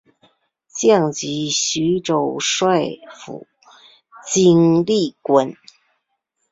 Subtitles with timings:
[0.67, 3.45] 降级徐州帅府
[4.25, 5.53] 经历官。